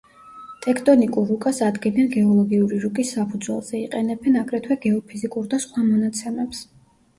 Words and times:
ტექტონიკურ 0.65 1.27
რუკას 1.31 1.59
ადგენენ 1.67 2.09
გეოლოგიური 2.15 2.81
რუკის 2.87 3.13
საფუძველზე, 3.19 3.83
იყენებენ 3.83 4.41
აგრეთვე 4.43 4.81
გეოფიზიკურ 4.89 5.49
და 5.55 5.63
სხვა 5.69 5.87
მონაცემებს. 5.93 6.67